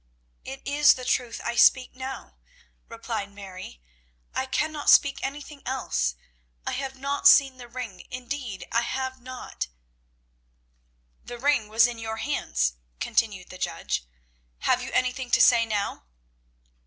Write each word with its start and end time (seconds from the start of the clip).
"It 0.43 0.63
is 0.65 0.95
the 0.95 1.05
truth 1.05 1.39
I 1.45 1.55
speak 1.55 1.93
now," 1.95 2.37
replied 2.87 3.31
Mary. 3.31 3.83
"I 4.33 4.47
cannot 4.47 4.89
speak 4.89 5.19
anything 5.21 5.61
else. 5.63 6.15
I 6.65 6.71
have 6.71 6.95
not 6.95 7.27
seen 7.27 7.57
the 7.57 7.67
ring, 7.67 8.07
indeed 8.09 8.67
I 8.71 8.81
have 8.81 9.21
not." 9.21 9.67
"The 11.23 11.37
ring 11.37 11.67
was 11.67 11.83
seen 11.83 11.97
in 11.97 11.99
your 11.99 12.17
hands," 12.17 12.73
continued 12.99 13.51
the 13.51 13.59
judge; 13.59 14.03
"have 14.61 14.81
you 14.81 14.89
anything 14.91 15.29
to 15.29 15.39
say 15.39 15.67
now?" 15.67 16.03